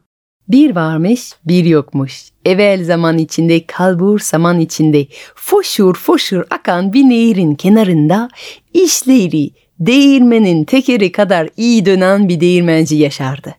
Bir 0.48 0.74
varmış, 0.76 1.32
bir 1.44 1.64
yokmuş. 1.64 2.22
Evvel 2.44 2.84
zaman 2.84 3.18
içinde, 3.18 3.66
kalbur 3.66 4.20
zaman 4.20 4.60
içinde, 4.60 5.06
foşur 5.34 5.94
foşur 5.94 6.42
akan 6.50 6.92
bir 6.92 7.02
nehrin 7.04 7.54
kenarında 7.54 8.28
işleri 8.74 9.50
değirmenin 9.80 10.64
tekeri 10.64 11.12
kadar 11.12 11.48
iyi 11.56 11.86
dönen 11.86 12.28
bir 12.28 12.40
değirmenci 12.40 12.96
yaşardı. 12.96 13.54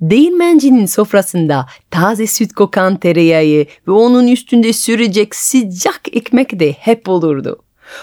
Değirmencinin 0.00 0.86
sofrasında 0.86 1.66
taze 1.90 2.26
süt 2.26 2.52
kokan 2.52 2.96
tereyağı 2.96 3.66
ve 3.88 3.92
onun 3.92 4.28
üstünde 4.28 4.72
sürecek 4.72 5.34
sıcak 5.34 6.00
ekmek 6.12 6.60
de 6.60 6.72
hep 6.72 7.08
olurdu. 7.08 7.62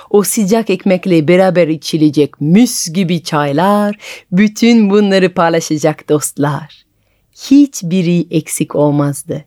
O 0.10 0.24
sıcak 0.24 0.70
ekmekle 0.70 1.28
beraber 1.28 1.68
içilecek 1.68 2.42
mis 2.42 2.94
gibi 2.94 3.24
çaylar, 3.24 3.96
bütün 4.32 4.90
bunları 4.90 5.34
paylaşacak 5.34 6.10
dostlar 6.10 6.84
hiçbiri 7.36 8.28
eksik 8.32 8.75
olmazdı. 8.75 9.46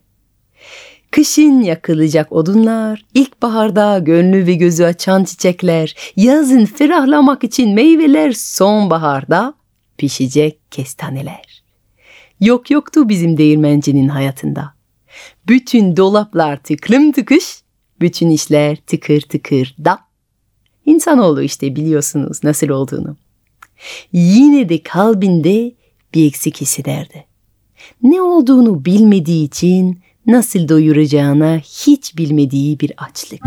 Kışın 1.11 1.61
yakılacak 1.61 2.31
odunlar, 2.31 3.05
ilkbaharda 3.13 3.99
gönlü 3.99 4.47
ve 4.47 4.53
gözü 4.53 4.83
açan 4.83 5.23
çiçekler, 5.23 5.95
yazın 6.15 6.65
ferahlamak 6.65 7.43
için 7.43 7.73
meyveler, 7.73 8.31
sonbaharda 8.31 9.53
pişecek 9.97 10.71
kestaneler. 10.71 11.63
Yok 12.39 12.71
yoktu 12.71 13.09
bizim 13.09 13.37
değirmencinin 13.37 14.07
hayatında. 14.07 14.73
Bütün 15.47 15.97
dolaplar 15.97 16.57
tıklım 16.63 17.11
tıkış, 17.11 17.61
bütün 18.01 18.29
işler 18.29 18.75
tıkır 18.75 19.21
tıkır 19.21 19.75
da. 19.85 19.99
İnsanoğlu 20.85 21.41
işte 21.41 21.75
biliyorsunuz 21.75 22.43
nasıl 22.43 22.69
olduğunu. 22.69 23.17
Yine 24.13 24.69
de 24.69 24.83
kalbinde 24.83 25.75
bir 26.13 26.27
eksik 26.27 26.61
hissederdi 26.61 27.27
ne 28.03 28.21
olduğunu 28.21 28.85
bilmediği 28.85 29.45
için 29.45 29.99
nasıl 30.27 30.67
doyuracağına 30.67 31.57
hiç 31.57 32.17
bilmediği 32.17 32.79
bir 32.79 32.91
açlık. 32.97 33.41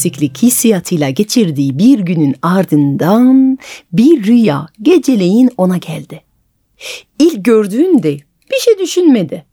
Eksiklik 0.00 0.42
hissiyatıyla 0.42 1.10
geçirdiği 1.10 1.78
bir 1.78 1.98
günün 1.98 2.34
ardından 2.42 3.58
bir 3.92 4.24
rüya 4.24 4.66
geceleyin 4.82 5.50
ona 5.56 5.76
geldi. 5.76 6.22
İlk 7.18 7.44
gördüğünde 7.44 8.16
bir 8.52 8.58
şey 8.60 8.78
düşünmedi. 8.78 9.44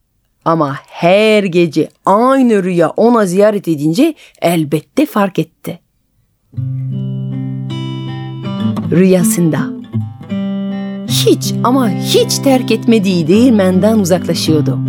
Ama 0.46 0.76
her 0.88 1.44
gece 1.44 1.90
aynı 2.06 2.64
rüya 2.64 2.90
ona 2.90 3.26
ziyaret 3.26 3.68
edince 3.68 4.14
elbette 4.42 5.06
fark 5.06 5.40
etti. 5.40 5.80
Rüyasında 8.92 9.60
hiç 11.08 11.54
ama 11.64 11.90
hiç 11.90 12.38
terk 12.38 12.72
etmediği 12.72 13.28
değirmenden 13.28 14.00
uzaklaşıyordu. 14.00 14.80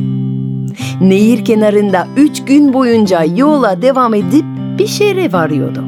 Nehir 1.01 1.45
kenarında 1.45 2.09
üç 2.17 2.45
gün 2.45 2.73
boyunca 2.73 3.25
yola 3.25 3.83
devam 3.83 4.15
edip 4.15 4.58
bir 4.79 4.87
şehre 4.87 5.33
varıyordu. 5.33 5.85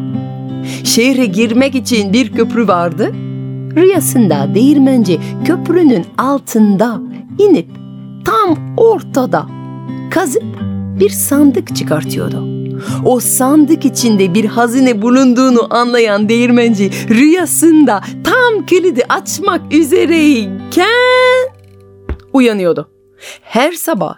Şehre 0.85 1.27
girmek 1.27 1.75
için 1.75 2.13
bir 2.13 2.33
köprü 2.33 2.69
vardı. 2.69 3.13
Rüyasında 3.77 4.55
değirmenci 4.55 5.21
köprünün 5.45 6.07
altında 6.19 7.01
inip 7.39 7.69
tam 8.25 8.77
ortada 8.77 9.47
kazıp 10.11 10.45
bir 11.01 11.11
sandık 11.11 11.77
çıkartıyordu. 11.77 12.61
O 13.05 13.21
sandık 13.21 13.85
içinde 13.85 14.35
bir 14.35 14.45
hazine 14.45 15.03
bulunduğunu 15.03 15.75
anlayan 15.75 16.29
değirmenci 16.29 16.91
rüyasında 17.09 18.01
tam 18.25 18.67
kilidi 18.67 19.03
açmak 19.09 19.75
üzereyken 19.75 20.87
uyanıyordu. 22.33 22.91
Her 23.43 23.73
sabah 23.73 24.15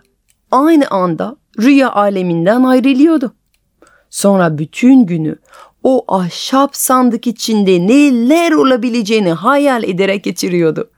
aynı 0.50 0.88
anda 0.90 1.36
rüya 1.58 1.92
aleminden 1.92 2.62
ayrılıyordu. 2.62 3.34
Sonra 4.12 4.58
bütün 4.58 5.06
günü 5.06 5.36
o 5.82 6.04
ahşap 6.08 6.76
sandık 6.76 7.26
içinde 7.26 7.86
neler 7.86 8.52
olabileceğini 8.52 9.32
hayal 9.32 9.84
ederek 9.84 10.24
geçiriyordu. 10.24 10.90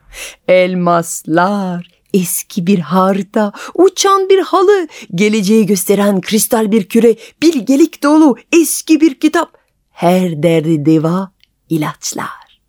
Elmaslar, 0.49 1.89
eski 2.15 2.67
bir 2.67 2.79
harita, 2.79 3.53
uçan 3.75 4.29
bir 4.29 4.39
halı, 4.39 4.89
geleceği 5.15 5.67
gösteren 5.67 6.21
kristal 6.21 6.73
bir 6.73 6.85
küre, 6.85 7.17
bilgelik 7.43 8.03
dolu 8.03 8.37
eski 8.53 9.01
bir 9.01 9.15
kitap. 9.21 9.65
her 9.91 10.43
derdi 10.43 10.87
deva, 10.87 11.33
ilaçlar. 11.69 12.61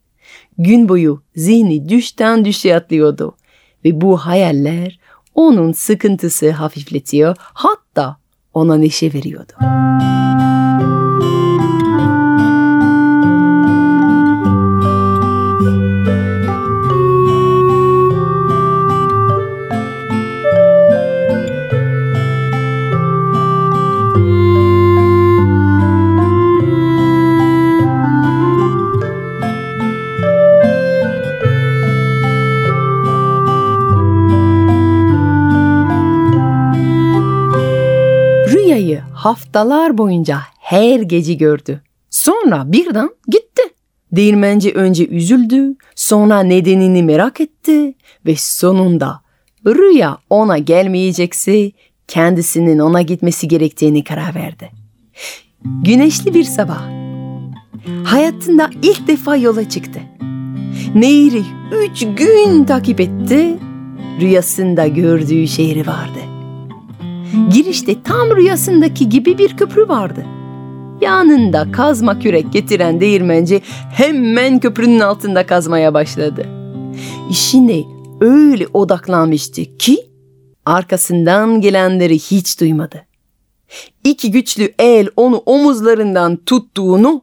Gün 0.57 0.89
boyu 0.89 1.23
zihni 1.35 1.89
düşten 1.89 2.45
düşe 2.45 2.75
atlıyordu 2.75 3.37
ve 3.85 4.01
bu 4.01 4.17
hayaller 4.17 4.99
onun 5.35 5.71
sıkıntısı 5.71 6.51
hafifletiyor 6.51 7.35
hatta 7.39 8.24
ona 8.55 8.75
neşe 8.77 9.13
veriyordu. 9.13 9.53
Rüyayı 38.75 38.99
haftalar 39.13 39.97
boyunca 39.97 40.39
her 40.59 40.99
gece 40.99 41.33
gördü. 41.33 41.81
Sonra 42.09 42.71
birden 42.71 43.09
gitti. 43.27 43.61
Değirmenci 44.11 44.71
önce 44.71 45.07
üzüldü, 45.07 45.75
sonra 45.95 46.39
nedenini 46.39 47.03
merak 47.03 47.41
etti 47.41 47.93
ve 48.25 48.35
sonunda 48.35 49.21
rüya 49.65 50.17
ona 50.29 50.57
gelmeyecekse 50.57 51.71
kendisinin 52.07 52.79
ona 52.79 53.01
gitmesi 53.01 53.47
gerektiğini 53.47 54.03
karar 54.03 54.35
verdi. 54.35 54.71
Güneşli 55.63 56.33
bir 56.33 56.43
sabah. 56.43 56.89
Hayatında 58.03 58.69
ilk 58.81 59.07
defa 59.07 59.35
yola 59.35 59.69
çıktı. 59.69 59.99
Nehri 60.95 61.43
üç 61.71 62.05
gün 62.17 62.63
takip 62.63 62.99
etti. 62.99 63.57
Rüyasında 64.21 64.87
gördüğü 64.87 65.47
şehri 65.47 65.87
vardı. 65.87 66.34
Girişte 67.53 68.03
tam 68.03 68.35
rüyasındaki 68.35 69.09
gibi 69.09 69.37
bir 69.37 69.57
köprü 69.57 69.87
vardı. 69.87 70.25
Yanında 71.01 71.71
kazma 71.71 72.19
kürek 72.19 72.53
getiren 72.53 73.01
değirmenci 73.01 73.61
hemen 73.91 74.59
köprünün 74.59 74.99
altında 74.99 75.45
kazmaya 75.45 75.93
başladı. 75.93 76.45
İşine 77.29 77.83
öyle 78.21 78.67
odaklanmıştı 78.73 79.77
ki 79.77 79.97
arkasından 80.65 81.61
gelenleri 81.61 82.19
hiç 82.19 82.59
duymadı. 82.59 83.05
İki 84.03 84.31
güçlü 84.31 84.73
el 84.79 85.07
onu 85.15 85.37
omuzlarından 85.45 86.35
tuttuğunu, 86.35 87.21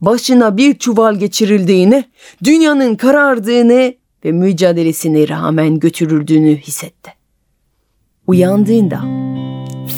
başına 0.00 0.56
bir 0.56 0.78
çuval 0.78 1.16
geçirildiğini, 1.16 2.04
dünyanın 2.44 2.94
karardığını 2.94 3.94
ve 4.24 4.32
mücadelesine 4.32 5.28
rağmen 5.28 5.78
götürüldüğünü 5.78 6.56
hissetti. 6.56 7.17
Uyandığında 8.28 9.00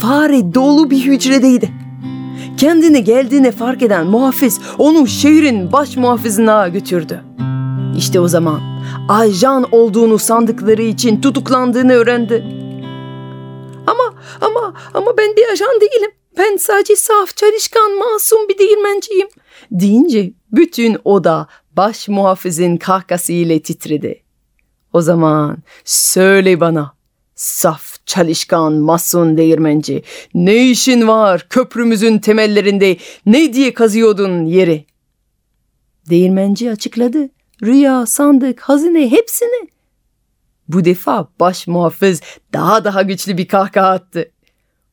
fare 0.01 0.55
dolu 0.55 0.91
bir 0.91 1.05
hücredeydi. 1.05 1.71
Kendine 2.57 3.01
geldiğini 3.01 3.53
fark 3.53 3.83
eden 3.83 4.07
muhafız 4.07 4.61
onu 4.79 5.07
şehrin 5.07 5.73
baş 5.73 5.97
muhafızına 5.97 6.69
götürdü. 6.69 7.25
İşte 7.97 8.21
o 8.21 8.29
zaman 8.29 8.61
ajan 9.09 9.67
olduğunu 9.73 10.19
sandıkları 10.19 10.83
için 10.83 11.21
tutuklandığını 11.21 11.93
öğrendi. 11.93 12.45
Ama 13.87 14.15
ama 14.41 14.75
ama 14.95 15.17
ben 15.19 15.37
bir 15.37 15.53
ajan 15.53 15.81
değilim. 15.81 16.11
Ben 16.39 16.57
sadece 16.57 16.97
saf, 16.97 17.37
çalışkan, 17.37 17.99
masum 17.99 18.49
bir 18.49 18.59
değirmenciyim. 18.59 19.29
Deyince 19.71 20.33
bütün 20.53 20.97
oda 21.05 21.47
baş 21.77 22.09
muhafızın 22.09 22.77
kahkası 22.77 23.33
ile 23.33 23.63
titredi. 23.63 24.23
O 24.93 25.01
zaman 25.01 25.59
söyle 25.85 26.61
bana 26.61 26.93
saf, 27.35 27.90
çalışkan, 28.11 28.73
masum 28.73 29.37
değirmenci 29.37 30.03
ne 30.35 30.71
işin 30.71 31.09
var 31.09 31.47
köprümüzün 31.51 32.19
temellerinde 32.19 32.97
ne 33.27 33.53
diye 33.53 33.75
kazıyordun 33.75 34.45
yeri? 34.45 34.85
Değirmenci 36.11 36.71
açıkladı. 36.71 37.29
Rüya, 37.63 38.07
sandık, 38.07 38.61
hazine 38.61 39.11
hepsini. 39.11 39.69
Bu 40.69 40.85
defa 40.85 41.29
baş 41.41 41.67
muhafız 41.67 42.21
daha 42.53 42.85
daha 42.85 43.03
güçlü 43.03 43.37
bir 43.37 43.49
kahkaha 43.49 43.89
attı. 43.89 44.31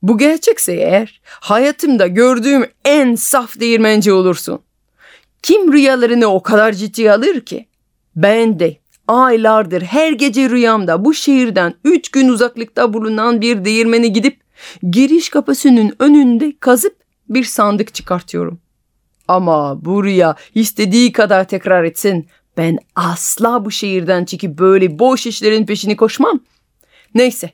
Bu 0.02 0.18
gerçekse 0.18 0.72
eğer 0.72 1.20
hayatımda 1.24 2.06
gördüğüm 2.06 2.66
en 2.84 3.14
saf 3.14 3.60
değirmenci 3.60 4.12
olursun. 4.12 4.60
Kim 5.42 5.72
rüyalarını 5.72 6.26
o 6.26 6.42
kadar 6.42 6.72
ciddi 6.72 7.12
alır 7.12 7.40
ki? 7.40 7.66
Ben 8.16 8.58
de 8.58 8.76
aylardır 9.08 9.82
her 9.82 10.12
gece 10.12 10.50
rüyamda 10.50 11.04
bu 11.04 11.14
şehirden 11.14 11.74
üç 11.84 12.08
gün 12.08 12.28
uzaklıkta 12.28 12.92
bulunan 12.92 13.40
bir 13.40 13.64
değirmeni 13.64 14.12
gidip 14.12 14.40
giriş 14.90 15.28
kapısının 15.28 15.92
önünde 15.98 16.52
kazıp 16.60 16.96
bir 17.28 17.44
sandık 17.44 17.94
çıkartıyorum. 17.94 18.60
Ama 19.28 19.84
bu 19.84 20.04
rüya 20.04 20.34
istediği 20.54 21.12
kadar 21.12 21.48
tekrar 21.48 21.84
etsin. 21.84 22.26
Ben 22.56 22.78
asla 22.94 23.64
bu 23.64 23.70
şehirden 23.70 24.24
çıkıp 24.24 24.58
böyle 24.58 24.98
boş 24.98 25.26
işlerin 25.26 25.66
peşini 25.66 25.96
koşmam. 25.96 26.40
Neyse 27.14 27.50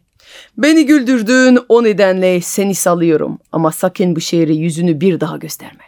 beni 0.58 0.86
güldürdüğün 0.86 1.58
o 1.68 1.84
nedenle 1.84 2.40
seni 2.40 2.74
salıyorum 2.74 3.38
ama 3.52 3.72
sakın 3.72 4.16
bu 4.16 4.20
şehre 4.20 4.54
yüzünü 4.54 5.00
bir 5.00 5.20
daha 5.20 5.36
gösterme. 5.36 5.84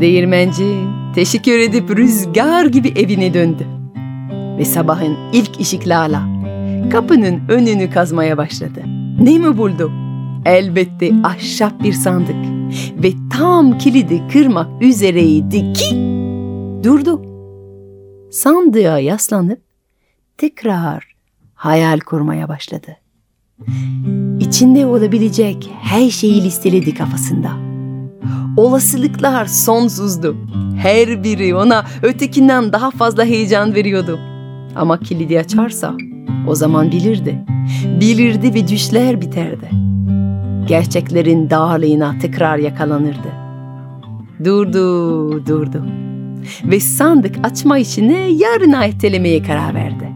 Değirmenci 0.00 0.76
teşekkür 1.14 1.58
edip 1.58 1.96
rüzgar 1.96 2.66
gibi 2.66 2.88
evine 2.96 3.34
döndü. 3.34 3.79
Ve 4.60 4.64
sabahın 4.64 5.16
ilk 5.32 5.60
ışıklarla 5.60 6.22
kapının 6.92 7.40
önünü 7.48 7.90
kazmaya 7.90 8.38
başladı. 8.38 8.82
Ne 9.20 9.38
mi 9.38 9.58
buldu? 9.58 9.92
Elbette 10.44 11.12
ahşap 11.24 11.82
bir 11.82 11.92
sandık 11.92 12.36
ve 13.02 13.12
tam 13.32 13.78
kilidi 13.78 14.22
kırmak 14.32 14.82
üzereydi 14.82 15.72
ki 15.72 15.96
durdu. 16.84 17.22
Sandığa 18.32 18.98
yaslanıp 18.98 19.60
tekrar 20.38 21.14
hayal 21.54 21.98
kurmaya 22.00 22.48
başladı. 22.48 22.96
İçinde 24.40 24.86
olabilecek 24.86 25.70
her 25.82 26.10
şeyi 26.10 26.44
listeledi 26.44 26.94
kafasında. 26.94 27.50
Olasılıklar 28.56 29.46
sonsuzdu. 29.46 30.36
Her 30.76 31.24
biri 31.24 31.54
ona 31.54 31.86
ötekinden 32.02 32.72
daha 32.72 32.90
fazla 32.90 33.24
heyecan 33.24 33.74
veriyordu. 33.74 34.20
Ama 34.76 35.00
kilidi 35.00 35.40
açarsa 35.40 35.94
o 36.48 36.54
zaman 36.54 36.90
bilirdi. 36.90 37.44
Bilirdi 38.00 38.54
ve 38.54 38.68
düşler 38.68 39.20
biterdi. 39.20 39.70
Gerçeklerin 40.68 41.50
dağarlığına 41.50 42.14
tekrar 42.22 42.58
yakalanırdı. 42.58 43.28
Durdu, 44.44 45.46
durdu. 45.46 45.84
Ve 46.64 46.80
sandık 46.80 47.36
açma 47.42 47.78
işini 47.78 48.32
yarına 48.38 48.84
ertelemeye 48.84 49.42
karar 49.42 49.74
verdi. 49.74 50.10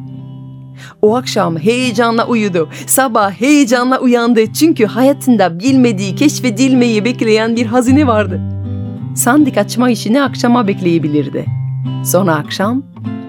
O 1.03 1.17
akşam 1.17 1.59
heyecanla 1.59 2.27
uyudu. 2.27 2.69
Sabah 2.87 3.33
heyecanla 3.33 4.01
uyandı 4.01 4.53
çünkü 4.53 4.87
hayatında 4.87 5.61
bilmediği, 5.61 6.15
keşfedilmeyi 6.15 7.05
bekleyen 7.05 7.57
bir 7.57 7.67
hazine 7.67 8.07
vardı. 8.07 8.41
Sandık 9.17 9.59
açma 9.59 9.91
işini 9.91 10.23
akşama 10.23 10.69
bekleyebilirdi. 10.69 11.45
Sonra 12.05 12.35
akşam 12.35 12.83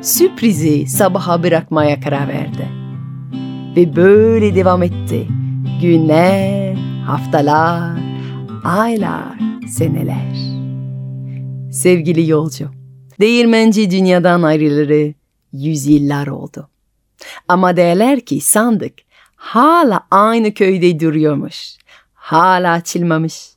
sürprizi 0.05 0.87
sabaha 0.87 1.43
bırakmaya 1.43 1.99
karar 1.99 2.27
verdi. 2.27 2.69
Ve 3.75 3.95
böyle 3.95 4.55
devam 4.55 4.83
etti. 4.83 5.27
Günler, 5.81 6.75
haftalar, 7.05 7.99
aylar, 8.63 9.39
seneler. 9.67 10.35
Sevgili 11.71 12.29
yolcu, 12.29 12.71
değirmenci 13.19 13.91
dünyadan 13.91 14.43
ayrıları 14.43 15.13
yüzyıllar 15.53 16.27
oldu. 16.27 16.69
Ama 17.47 17.77
derler 17.77 18.19
ki 18.19 18.41
sandık 18.41 18.93
hala 19.35 20.07
aynı 20.11 20.53
köyde 20.53 20.99
duruyormuş. 20.99 21.77
Hala 22.13 22.71
açılmamış. 22.71 23.49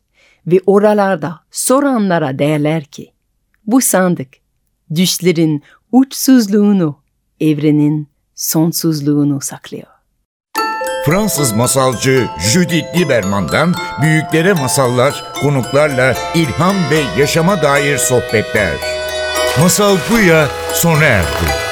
Ve 0.47 0.61
oralarda 0.67 1.41
soranlara 1.51 2.39
derler 2.39 2.85
ki 2.85 3.13
bu 3.67 3.81
sandık 3.81 4.29
düşlerin 4.95 5.63
uçsuzluğunu, 5.93 6.97
evrenin 7.41 8.09
sonsuzluğunu 8.35 9.41
saklıyor. 9.41 9.87
Fransız 11.07 11.53
masalcı 11.53 12.29
Judith 12.53 12.97
Lieberman'dan 12.97 13.75
büyüklere 14.03 14.53
masallar, 14.53 15.25
konuklarla 15.43 16.15
ilham 16.35 16.77
ve 16.91 17.21
yaşama 17.21 17.63
dair 17.63 17.99
sohbetler. 17.99 18.77
Masal 19.61 19.97
Buya 20.11 20.49
sona 20.75 21.05
erdi. 21.05 21.69